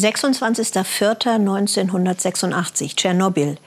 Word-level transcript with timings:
26.04.1986, 0.00 2.96
Tschernobyl. 2.96 3.58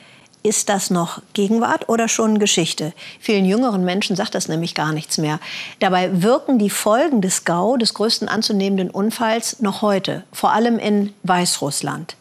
Ist 0.41 0.67
das 0.67 0.89
noch 0.89 1.21
Gegenwart 1.33 1.87
oder 1.87 2.07
schon 2.09 2.39
Geschichte? 2.39 2.91
Vielen 3.19 3.45
jüngeren 3.45 3.85
Menschen 3.85 4.17
sagt 4.17 4.35
das 4.35 4.49
nämlich 4.49 4.75
gar 4.75 4.91
nichts 4.91 5.17
mehr. 5.17 5.39
Dabei 5.79 6.21
wirken 6.21 6.59
die 6.59 6.69
Folgen 6.69 7.21
des 7.21 7.45
GAU, 7.45 7.77
des 7.77 7.93
größten 7.93 8.27
anzunehmenden 8.27 8.89
Unfalls, 8.89 9.61
noch 9.61 9.81
heute, 9.81 10.25
vor 10.33 10.51
allem 10.51 10.79
in 10.79 11.13
Weißrussland. 11.23 12.17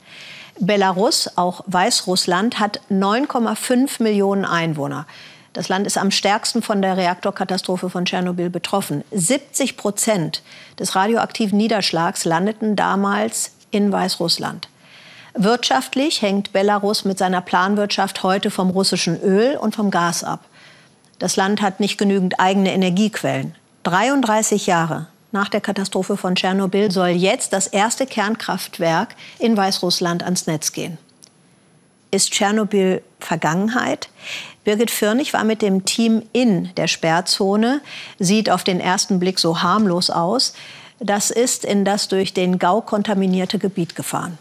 Belarus, 0.61 1.31
auch 1.37 1.65
Weißrussland, 1.67 2.61
hat 2.61 2.81
9,5 2.91 4.03
Millionen 4.03 4.45
Einwohner. 4.45 5.07
Das 5.53 5.69
Land 5.69 5.87
ist 5.87 5.99
am 5.99 6.11
stärksten 6.11 6.63
von 6.63 6.81
der 6.81 6.97
Reaktorkatastrophe 6.97 7.91
von 7.91 8.05
Tschernobyl 8.05 8.51
betroffen. 8.51 9.03
70 9.11 9.77
Prozent 9.77 10.43
des 10.79 10.95
radioaktiven 10.95 11.59
Niederschlags 11.59 12.25
landeten 12.25 12.77
damals 12.77 13.53
in 13.73 13.91
Weißrussland. 13.91 14.69
Wirtschaftlich 15.35 16.23
hängt 16.23 16.53
Belarus 16.53 17.05
mit 17.05 17.19
seiner 17.19 17.41
Planwirtschaft 17.41 18.23
heute 18.23 18.51
vom 18.51 18.71
russischen 18.71 19.21
Öl 19.21 19.57
und 19.57 19.75
vom 19.75 19.91
Gas 19.91 20.23
ab. 20.23 20.45
Das 21.19 21.37
Land 21.37 21.61
hat 21.61 21.81
nicht 21.81 21.99
genügend 21.99 22.39
eigene 22.39 22.73
Energiequellen. 22.73 23.57
33 23.83 24.67
Jahre 24.67 25.09
nach 25.33 25.49
der 25.49 25.63
Katastrophe 25.63 26.19
von 26.19 26.35
Tschernobyl 26.35 26.93
soll 26.93 27.09
jetzt 27.09 27.55
das 27.55 27.67
erste 27.67 28.07
Kernkraftwerk 28.07 29.17
in 29.39 29.57
Weißrussland 29.57 30.23
ans 30.23 30.47
Netz 30.47 30.73
gehen. 30.73 30.99
Ist 32.11 32.33
Tschernobyl 32.33 33.03
Vergangenheit? 33.19 34.11
Birgit 34.65 34.91
Firnig 34.91 35.33
war 35.33 35.45
mit 35.45 35.63
dem 35.63 35.87
Team 35.87 36.23
in 36.35 36.75
der 36.75 36.87
Sperrzone, 36.87 37.81
sieht 38.19 38.51
auf 38.51 38.63
den 38.63 38.79
ersten 38.79 39.19
Blick 39.19 39.39
so 39.39 39.63
harmlos 39.63 40.11
aus. 40.11 40.53
Das 41.05 41.33
ist 41.33 41.65
in 41.65 41.85
das 41.85 42.07
durch 42.07 42.33
den 42.33 42.61
Gau 42.61 42.81
kontaminierte 42.81 43.59
Gebiet 43.59 43.97
gefahren. 43.97 44.39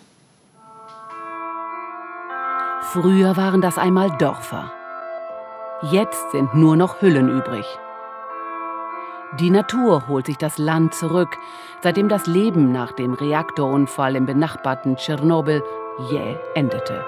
Früher 2.83 3.35
waren 3.35 3.61
das 3.61 3.79
einmal 3.79 4.15
Dörfer. 4.17 4.71
Jetzt 5.91 6.31
sind 6.31 6.53
nur 6.53 6.75
noch 6.75 7.01
Hüllen 7.01 7.29
übrig. 7.29 7.65
Die 9.39 9.49
Natur 9.49 10.07
holt 10.07 10.27
sich 10.27 10.37
das 10.37 10.59
Land 10.59 10.93
zurück, 10.93 11.35
seitdem 11.81 12.09
das 12.09 12.27
Leben 12.27 12.71
nach 12.71 12.91
dem 12.91 13.13
Reaktorunfall 13.13 14.15
im 14.15 14.27
benachbarten 14.27 14.97
Tschernobyl 14.97 15.63
jäh 16.11 16.37
endete. 16.53 17.03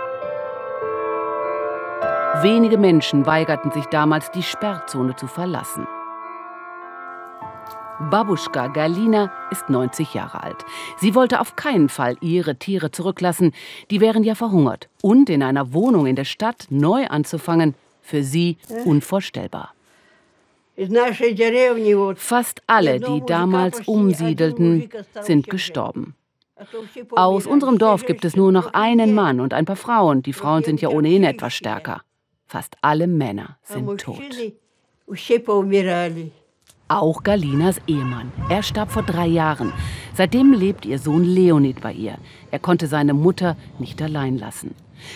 Wenige 2.41 2.79
Menschen 2.79 3.27
weigerten 3.27 3.71
sich 3.71 3.85
damals, 3.85 4.31
die 4.31 4.41
Sperrzone 4.41 5.15
zu 5.15 5.27
verlassen. 5.27 5.85
Babuschka 7.99 8.67
Galina 8.67 9.31
ist 9.51 9.69
90 9.69 10.13
Jahre 10.13 10.43
alt. 10.43 10.65
Sie 10.97 11.15
wollte 11.15 11.39
auf 11.39 11.55
keinen 11.55 11.89
Fall 11.89 12.17
ihre 12.21 12.55
Tiere 12.55 12.91
zurücklassen, 12.91 13.53
die 13.91 14.01
wären 14.01 14.23
ja 14.23 14.35
verhungert. 14.35 14.89
Und 15.01 15.29
in 15.29 15.43
einer 15.43 15.73
Wohnung 15.73 16.07
in 16.07 16.15
der 16.15 16.25
Stadt 16.25 16.67
neu 16.69 17.05
anzufangen, 17.07 17.75
für 18.01 18.23
sie 18.23 18.57
unvorstellbar. 18.85 19.73
Fast 22.15 22.61
alle, 22.67 22.99
die 22.99 23.23
damals 23.25 23.87
umsiedelten, 23.87 24.89
sind 25.21 25.47
gestorben. 25.49 26.15
Aus 27.11 27.45
unserem 27.45 27.77
Dorf 27.77 28.05
gibt 28.05 28.25
es 28.25 28.35
nur 28.35 28.51
noch 28.51 28.73
einen 28.73 29.13
Mann 29.13 29.39
und 29.39 29.53
ein 29.53 29.65
paar 29.65 29.75
Frauen. 29.75 30.23
Die 30.23 30.33
Frauen 30.33 30.63
sind 30.63 30.81
ja 30.81 30.89
ohnehin 30.89 31.23
etwas 31.23 31.53
stärker. 31.53 32.01
Fast 32.47 32.75
alle 32.81 33.07
Männer 33.07 33.57
sind 33.63 33.99
tot. 33.99 34.21
Auch 36.89 37.23
Galinas 37.23 37.79
Ehemann. 37.87 38.31
Er 38.49 38.61
starb 38.61 38.91
vor 38.91 39.03
drei 39.03 39.25
Jahren. 39.25 39.71
Seitdem 40.13 40.51
lebt 40.53 40.85
ihr 40.85 40.99
Sohn 40.99 41.23
Leonid 41.23 41.81
bei 41.81 41.93
ihr. 41.93 42.17
Er 42.51 42.59
konnte 42.59 42.87
seine 42.87 43.13
Mutter 43.13 43.55
nicht 43.79 44.01
allein 44.01 44.37
lassen. 44.37 44.75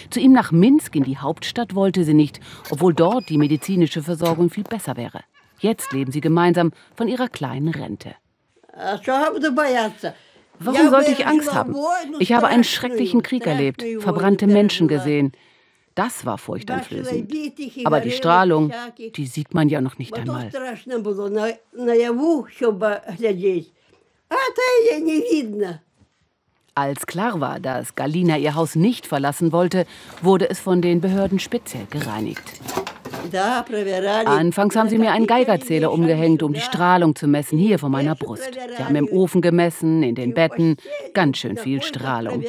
Zu 0.09 0.19
ihm 0.19 0.31
nach 0.31 0.51
Minsk 0.51 0.95
in 0.95 1.03
die 1.03 1.17
Hauptstadt 1.17 1.75
wollte 1.75 2.03
sie 2.03 2.13
nicht, 2.13 2.39
obwohl 2.71 2.93
dort 2.93 3.29
die 3.29 3.37
medizinische 3.37 4.01
Versorgung 4.01 4.49
viel 4.49 4.63
besser 4.63 4.97
wäre. 4.97 5.21
Jetzt 5.59 5.91
leben 5.91 6.11
sie 6.11 6.21
gemeinsam 6.21 6.71
von 6.95 7.07
ihrer 7.07 7.27
kleinen 7.27 7.69
Rente. 7.69 8.15
Warum 10.59 10.89
sollte 10.89 11.11
ich 11.11 11.27
Angst 11.27 11.53
haben? 11.53 11.75
Ich 12.19 12.33
habe 12.33 12.47
einen 12.47 12.63
schrecklichen 12.63 13.23
Krieg 13.23 13.45
erlebt, 13.45 13.83
verbrannte 13.99 14.47
Menschen 14.47 14.87
gesehen. 14.87 15.33
Das 15.97 16.27
war 16.27 16.37
furchteinflößend. 16.37 17.33
Aber 17.85 17.99
die 18.01 18.11
Strahlung, 18.11 18.71
die 19.15 19.25
sieht 19.25 19.55
man 19.55 19.67
ja 19.67 19.81
noch 19.81 19.97
nicht 19.97 20.13
einmal. 20.13 20.51
Als 26.75 27.07
klar 27.07 27.41
war, 27.41 27.59
dass 27.59 27.95
Galina 27.95 28.37
ihr 28.37 28.53
Haus 28.53 28.75
nicht 28.75 29.07
verlassen 29.07 29.51
wollte, 29.51 29.87
wurde 30.21 30.47
es 30.47 30.59
von 30.59 30.83
den 30.83 31.01
Behörden 31.01 31.39
speziell 31.39 31.87
gereinigt. 31.89 32.43
Anfangs 34.27 34.75
haben 34.75 34.89
sie 34.89 34.99
mir 34.99 35.13
einen 35.13 35.25
Geigerzähler 35.25 35.91
umgehängt, 35.91 36.43
um 36.43 36.53
die 36.53 36.59
Strahlung 36.59 37.15
zu 37.15 37.27
messen, 37.27 37.57
hier 37.57 37.79
vor 37.79 37.89
meiner 37.89 38.13
Brust. 38.13 38.53
Sie 38.53 38.83
haben 38.83 38.95
im 38.95 39.09
Ofen 39.09 39.41
gemessen, 39.41 40.03
in 40.03 40.13
den 40.13 40.35
Betten, 40.35 40.77
ganz 41.15 41.39
schön 41.39 41.57
viel 41.57 41.81
Strahlung. 41.81 42.43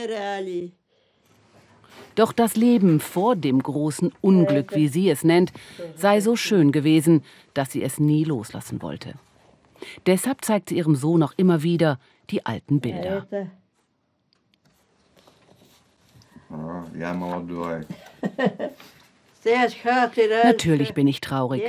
Doch 2.19 2.33
das 2.33 2.57
Leben 2.57 2.99
vor 2.99 3.37
dem 3.37 3.63
großen 3.63 4.13
Unglück, 4.21 4.75
wie 4.75 4.89
sie 4.89 5.09
es 5.09 5.23
nennt, 5.23 5.53
sei 5.95 6.21
so 6.21 6.35
schön 6.35 6.73
gewesen, 6.73 7.23
dass 7.55 7.71
sie 7.71 7.81
es 7.81 8.01
nie 8.01 8.25
loslassen 8.25 8.83
wollte. 8.83 9.15
Deshalb 10.05 10.45
zeigt 10.45 10.71
sie 10.71 10.79
ihrem 10.79 10.97
Sohn 10.97 11.23
auch 11.23 11.33
immer 11.37 11.63
wieder 11.63 12.01
die 12.31 12.45
alten 12.45 12.81
Bilder. 12.81 13.25
Oh, 16.51 16.83
Natürlich 20.45 20.95
bin 20.95 21.07
ich 21.07 21.21
traurig. 21.21 21.63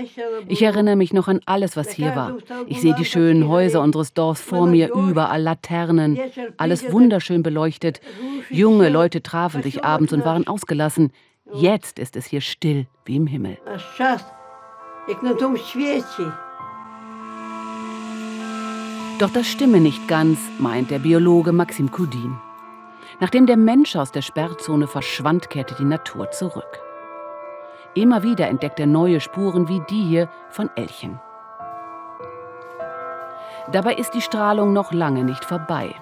Ich 0.47 0.61
erinnere 0.61 0.95
mich 0.95 1.13
noch 1.13 1.27
an 1.27 1.41
alles, 1.45 1.77
was 1.77 1.91
hier 1.91 2.15
war. 2.15 2.37
Ich 2.67 2.81
sehe 2.81 2.95
die 2.95 3.05
schönen 3.05 3.47
Häuser 3.47 3.81
unseres 3.81 4.13
Dorfs 4.13 4.41
vor 4.41 4.65
mir, 4.65 4.91
überall 4.93 5.41
Laternen, 5.41 6.19
alles 6.57 6.91
wunderschön 6.91 7.43
beleuchtet. 7.43 8.01
Junge 8.49 8.89
Leute 8.89 9.21
trafen 9.21 9.61
sich 9.61 9.83
abends 9.83 10.13
und 10.13 10.25
waren 10.25 10.47
ausgelassen. 10.47 11.11
Jetzt 11.53 11.99
ist 11.99 12.15
es 12.15 12.25
hier 12.25 12.41
still 12.41 12.87
wie 13.05 13.15
im 13.15 13.27
Himmel. 13.27 13.57
Doch 19.19 19.31
das 19.31 19.47
stimme 19.47 19.79
nicht 19.79 20.07
ganz, 20.07 20.39
meint 20.59 20.91
der 20.91 20.99
Biologe 20.99 21.51
Maxim 21.51 21.91
Kudin. 21.91 22.37
Nachdem 23.19 23.45
der 23.45 23.57
Mensch 23.57 23.95
aus 23.95 24.11
der 24.11 24.21
Sperrzone 24.21 24.87
verschwand, 24.87 25.49
kehrte 25.49 25.75
die 25.77 25.83
Natur 25.83 26.31
zurück. 26.31 26.88
Immer 27.99 28.23
wieder 28.23 28.47
entdeckt 28.47 28.79
er 28.79 28.85
neue 28.85 29.19
Spuren 29.19 29.67
wie 29.67 29.81
die 29.89 30.01
hier 30.05 30.29
von 30.49 30.69
Elchen. 30.77 31.19
Dabei 33.73 33.95
ist 33.95 34.13
die 34.13 34.21
Strahlung 34.21 34.71
noch 34.71 34.93
lange 34.93 35.25
nicht 35.25 35.43
vorbei. 35.43 35.93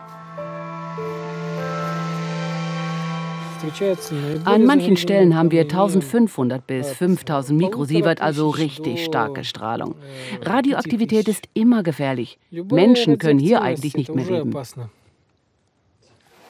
An 4.46 4.66
manchen 4.66 4.96
Stellen 4.96 5.36
haben 5.36 5.50
wir 5.50 5.62
1500 5.62 6.68
bis 6.68 6.91
5000 6.91 7.59
Mikrosievert, 7.59 8.22
also 8.22 8.50
richtig 8.50 9.03
starke 9.03 9.44
Strahlung. 9.44 9.96
Radioaktivität 10.44 11.28
ist 11.28 11.50
immer 11.56 11.81
gefährlich. 11.81 12.38
Menschen 12.52 13.18
können 13.18 13.40
hier 13.40 13.63
eigentlich 13.63 13.97
nicht 13.97 14.13
mehr 14.13 14.25
leben. 14.25 14.56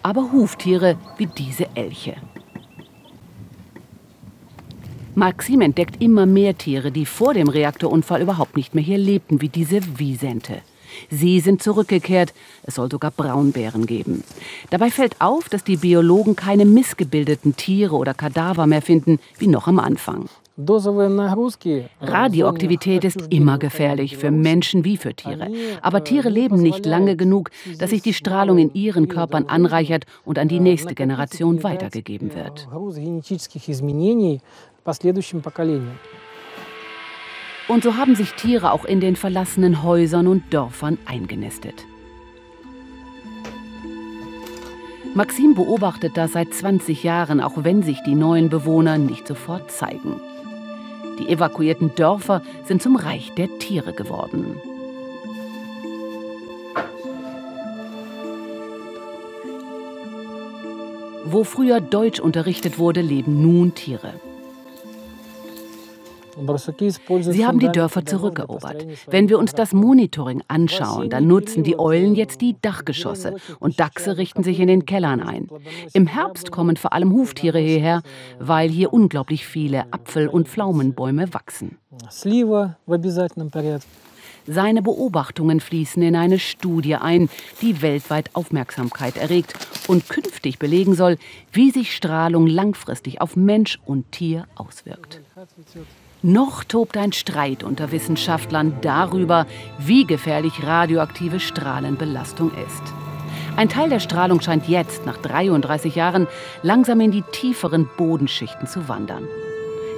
Aber 0.03 0.33
Huftiere 0.33 0.97
wie 1.17 1.27
diese 1.27 1.67
Elche. 1.73 2.17
Maxim 5.17 5.61
entdeckt 5.61 5.99
immer 5.99 6.27
mehr 6.27 6.55
Tiere, 6.59 6.91
die 6.91 7.07
vor 7.07 7.33
dem 7.33 7.49
Reaktorunfall 7.49 8.21
überhaupt 8.21 8.55
nicht 8.55 8.75
mehr 8.75 8.83
hier 8.83 8.99
lebten, 8.99 9.41
wie 9.41 9.49
diese 9.49 9.79
Wiesente. 9.97 10.61
Sie 11.09 11.39
sind 11.39 11.63
zurückgekehrt, 11.63 12.35
es 12.61 12.75
soll 12.75 12.91
sogar 12.91 13.09
Braunbären 13.09 13.87
geben. 13.87 14.23
Dabei 14.69 14.91
fällt 14.91 15.19
auf, 15.19 15.49
dass 15.49 15.63
die 15.63 15.77
Biologen 15.77 16.35
keine 16.35 16.65
missgebildeten 16.65 17.55
Tiere 17.55 17.95
oder 17.95 18.13
Kadaver 18.13 18.67
mehr 18.67 18.83
finden, 18.83 19.17
wie 19.39 19.47
noch 19.47 19.67
am 19.67 19.79
Anfang. 19.79 20.29
Radioaktivität 22.01 23.03
ist 23.03 23.27
immer 23.31 23.59
gefährlich, 23.59 24.17
für 24.17 24.31
Menschen 24.31 24.85
wie 24.85 24.97
für 24.97 25.13
Tiere. 25.13 25.49
Aber 25.83 26.03
Tiere 26.03 26.29
leben 26.29 26.57
nicht 26.57 26.85
lange 26.85 27.15
genug, 27.15 27.51
dass 27.77 27.91
sich 27.91 28.01
die 28.01 28.13
Strahlung 28.13 28.57
in 28.57 28.73
ihren 28.73 29.07
Körpern 29.07 29.45
anreichert 29.45 30.05
und 30.25 30.39
an 30.39 30.47
die 30.47 30.59
nächste 30.59 30.95
Generation 30.95 31.63
weitergegeben 31.63 32.33
wird 32.33 32.67
последующим 34.86 35.42
поколениям. 35.42 35.98
Und 37.68 37.84
so 37.84 37.96
haben 37.96 38.16
sich 38.16 38.32
Tiere 38.34 38.72
auch 38.72 38.84
in 38.84 39.00
den 39.00 39.16
verlassenen 39.16 39.82
Häusern 39.82 40.26
und 40.26 40.52
Dörfern 40.52 40.98
eingenistet. 41.06 41.86
Maxim 45.14 45.54
beobachtet 45.54 46.16
das 46.16 46.32
seit 46.32 46.54
20 46.54 47.02
Jahren, 47.02 47.40
auch 47.40 47.64
wenn 47.64 47.82
sich 47.82 48.02
die 48.02 48.14
neuen 48.14 48.48
Bewohner 48.48 48.96
nicht 48.96 49.26
sofort 49.28 49.70
zeigen. 49.70 50.20
Die 51.18 51.28
evakuierten 51.28 51.94
Dörfer 51.94 52.42
sind 52.64 52.82
zum 52.82 52.96
Reich 52.96 53.32
der 53.34 53.58
Tiere 53.58 53.92
geworden. 53.92 54.56
Wo 61.24 61.44
früher 61.44 61.80
Deutsch 61.80 62.18
unterrichtet 62.18 62.78
wurde, 62.78 63.02
leben 63.02 63.42
nun 63.42 63.74
Tiere. 63.74 64.14
Sie 67.21 67.45
haben 67.45 67.59
die 67.59 67.71
Dörfer 67.71 68.05
zurückerobert. 68.05 68.85
Wenn 69.07 69.29
wir 69.29 69.39
uns 69.39 69.53
das 69.53 69.73
Monitoring 69.73 70.43
anschauen, 70.47 71.09
dann 71.09 71.27
nutzen 71.27 71.63
die 71.63 71.79
Eulen 71.79 72.15
jetzt 72.15 72.41
die 72.41 72.55
Dachgeschosse 72.61 73.35
und 73.59 73.79
Dachse 73.79 74.17
richten 74.17 74.43
sich 74.43 74.59
in 74.59 74.67
den 74.67 74.85
Kellern 74.85 75.21
ein. 75.21 75.49
Im 75.93 76.07
Herbst 76.07 76.51
kommen 76.51 76.77
vor 76.77 76.93
allem 76.93 77.13
Huftiere 77.13 77.59
hierher, 77.59 78.01
weil 78.39 78.69
hier 78.69 78.93
unglaublich 78.93 79.45
viele 79.47 79.91
Apfel- 79.91 80.27
und 80.27 80.47
Pflaumenbäume 80.47 81.33
wachsen. 81.33 81.77
Seine 84.49 84.81
Beobachtungen 84.81 85.59
fließen 85.59 86.01
in 86.01 86.15
eine 86.15 86.39
Studie 86.39 86.95
ein, 86.95 87.29
die 87.61 87.81
weltweit 87.81 88.29
Aufmerksamkeit 88.33 89.17
erregt 89.17 89.53
und 89.89 90.07
künftig 90.07 90.57
belegen 90.57 90.95
soll, 90.95 91.17
wie 91.51 91.71
sich 91.71 91.93
Strahlung 91.93 92.47
langfristig 92.47 93.19
auf 93.19 93.35
Mensch 93.35 93.77
und 93.85 94.09
Tier 94.13 94.47
auswirkt. 94.55 95.19
Noch 96.27 96.65
tobt 96.65 96.97
ein 96.97 97.13
Streit 97.13 97.63
unter 97.63 97.93
Wissenschaftlern 97.93 98.79
darüber, 98.81 99.45
wie 99.79 100.05
gefährlich 100.05 100.61
radioaktive 100.61 101.39
Strahlenbelastung 101.39 102.51
ist. 102.67 102.83
Ein 103.55 103.69
Teil 103.69 103.87
der 103.87 104.01
Strahlung 104.01 104.41
scheint 104.41 104.67
jetzt, 104.67 105.05
nach 105.05 105.15
33 105.15 105.95
Jahren, 105.95 106.27
langsam 106.63 106.99
in 106.99 107.11
die 107.11 107.21
tieferen 107.21 107.87
Bodenschichten 107.95 108.67
zu 108.67 108.89
wandern. 108.89 109.23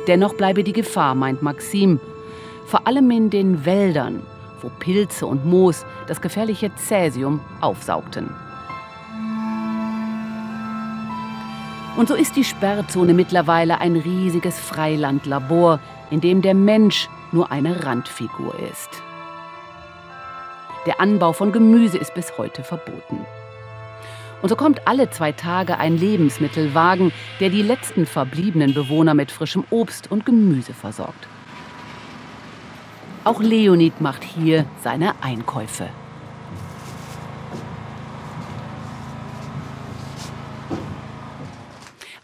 Dennoch 0.06 0.36
bleibe 0.36 0.64
die 0.64 0.72
Gefahr, 0.72 1.16
meint 1.16 1.42
Maxim, 1.42 2.00
vor 2.68 2.86
allem 2.86 3.10
in 3.10 3.32
den 3.32 3.66
Wäldern, 3.66 4.22
wo 4.62 4.70
Pilze 4.78 5.26
und 5.26 5.48
Moos 5.48 5.84
das 6.06 6.22
gefährliche 6.22 6.70
Cäsium 6.76 7.40
aufsaugten. 7.60 8.30
Und 12.00 12.08
so 12.08 12.16
ist 12.16 12.38
die 12.38 12.46
Sperrzone 12.46 13.14
mittlerweile 13.14 13.82
ein 13.82 13.98
riesiges 13.98 14.58
Freilandlabor, 14.58 15.82
in 16.10 16.22
dem 16.22 16.42
der 16.42 16.54
Mensch 16.54 17.10
nur 17.34 17.52
eine 17.52 17.86
Randfigur 17.86 18.58
ist. 18.72 19.04
Der 20.86 21.02
Anbau 21.02 21.34
von 21.34 21.52
Gemüse 21.52 21.98
ist 21.98 22.14
bis 22.14 22.38
heute 22.38 22.64
verboten. 22.64 23.26
Und 24.42 24.48
so 24.48 24.56
kommt 24.56 24.88
alle 24.88 25.10
zwei 25.10 25.34
Tage 25.34 25.78
ein 25.78 25.98
Lebensmittelwagen, 25.98 27.12
der 27.42 27.50
die 27.50 27.64
letzten 27.64 28.06
verbliebenen 28.06 28.74
Bewohner 28.74 29.14
mit 29.14 29.30
frischem 29.30 29.66
Obst 29.70 30.10
und 30.10 30.26
Gemüse 30.26 30.74
versorgt. 30.74 31.28
Auch 33.26 33.42
Leonid 33.42 34.00
macht 34.00 34.24
hier 34.24 34.64
seine 34.82 35.22
Einkäufe. 35.22 35.90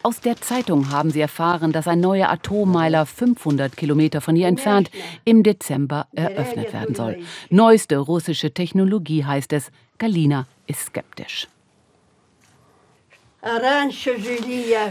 Aus 0.06 0.22
der 0.22 0.36
Zeitung 0.40 0.92
haben 0.92 1.10
sie 1.10 1.20
erfahren, 1.20 1.72
dass 1.72 1.88
ein 1.88 2.00
neuer 2.00 2.30
Atommeiler 2.30 3.08
500 3.08 3.76
Kilometer 3.76 4.22
von 4.22 4.36
hier 4.36 4.48
entfernt 4.48 4.92
im 5.24 5.42
Dezember 5.42 6.06
eröffnet 6.12 6.74
werden 6.74 6.94
soll. 6.94 7.24
Neueste 7.50 7.98
russische 7.98 8.54
Technologie 8.54 9.26
heißt 9.26 9.52
es. 9.54 9.72
Galina 9.98 10.46
ist 10.68 10.86
skeptisch. 10.86 11.48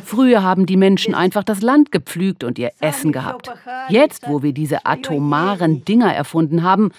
Früher 0.04 0.42
haben 0.42 0.66
die 0.66 0.76
Menschen 0.76 1.14
einfach 1.14 1.44
das 1.44 1.62
Land 1.62 1.92
gepflügt 1.92 2.42
und 2.42 2.58
ihr 2.58 2.72
Essen 2.80 3.12
gehabt. 3.12 3.52
Jetzt, 3.90 4.28
wo 4.28 4.42
wir 4.42 4.52
diese 4.52 4.84
atomaren 4.84 5.84
Dinger 5.84 6.12
erfunden 6.12 6.64
haben, 6.64 6.90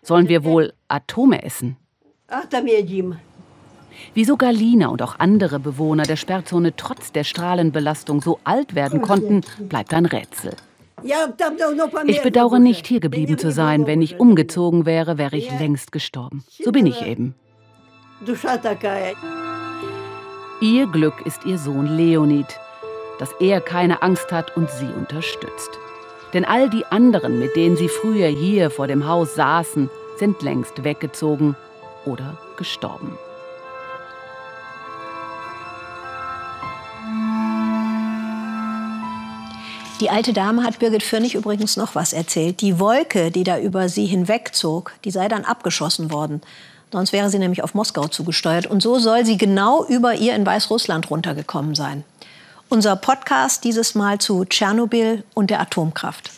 sollen 0.00 0.28
wir 0.28 0.44
wohl 0.44 0.74
Atome 0.86 1.42
essen. 1.42 1.76
Wieso 4.14 4.36
Galina 4.36 4.88
und 4.88 5.02
auch 5.02 5.18
andere 5.18 5.58
Bewohner 5.58 6.04
der 6.04 6.16
Sperrzone 6.16 6.74
trotz 6.76 7.12
der 7.12 7.24
Strahlenbelastung 7.24 8.20
so 8.20 8.38
alt 8.44 8.74
werden 8.74 9.02
konnten, 9.02 9.42
bleibt 9.68 9.92
ein 9.94 10.06
Rätsel. 10.06 10.52
Ich 12.06 12.22
bedauere 12.22 12.58
nicht, 12.58 12.86
hier 12.86 13.00
geblieben 13.00 13.36
zu 13.36 13.50
sein. 13.50 13.86
Wenn 13.86 14.00
ich 14.00 14.18
umgezogen 14.18 14.86
wäre, 14.86 15.18
wäre 15.18 15.36
ich 15.36 15.50
längst 15.58 15.92
gestorben. 15.92 16.44
So 16.48 16.72
bin 16.72 16.86
ich 16.86 17.02
eben. 17.02 17.34
Ihr 20.60 20.86
Glück 20.86 21.26
ist 21.26 21.44
ihr 21.44 21.58
Sohn 21.58 21.96
Leonid, 21.96 22.46
dass 23.18 23.30
er 23.38 23.60
keine 23.60 24.02
Angst 24.02 24.32
hat 24.32 24.56
und 24.56 24.70
sie 24.70 24.86
unterstützt. 24.86 25.70
Denn 26.32 26.44
all 26.44 26.70
die 26.70 26.86
anderen, 26.86 27.38
mit 27.38 27.54
denen 27.54 27.76
sie 27.76 27.88
früher 27.88 28.28
hier 28.28 28.70
vor 28.70 28.86
dem 28.86 29.06
Haus 29.06 29.34
saßen, 29.34 29.90
sind 30.18 30.42
längst 30.42 30.84
weggezogen 30.84 31.54
oder 32.06 32.38
gestorben. 32.56 33.18
Die 40.04 40.10
alte 40.10 40.34
Dame 40.34 40.64
hat 40.64 40.80
Birgit 40.80 41.02
Firnig 41.02 41.34
übrigens 41.34 41.78
noch 41.78 41.94
was 41.94 42.12
erzählt. 42.12 42.60
Die 42.60 42.78
Wolke, 42.78 43.30
die 43.30 43.42
da 43.42 43.58
über 43.58 43.88
sie 43.88 44.04
hinwegzog, 44.04 44.92
die 45.02 45.10
sei 45.10 45.28
dann 45.28 45.46
abgeschossen 45.46 46.12
worden. 46.12 46.42
Sonst 46.92 47.14
wäre 47.14 47.30
sie 47.30 47.38
nämlich 47.38 47.62
auf 47.62 47.72
Moskau 47.72 48.06
zugesteuert. 48.08 48.66
Und 48.66 48.82
so 48.82 48.98
soll 48.98 49.24
sie 49.24 49.38
genau 49.38 49.82
über 49.86 50.12
ihr 50.14 50.34
in 50.34 50.44
Weißrussland 50.44 51.08
runtergekommen 51.08 51.74
sein. 51.74 52.04
Unser 52.68 52.96
Podcast 52.96 53.64
dieses 53.64 53.94
Mal 53.94 54.18
zu 54.18 54.44
Tschernobyl 54.44 55.24
und 55.32 55.48
der 55.48 55.62
Atomkraft. 55.62 56.30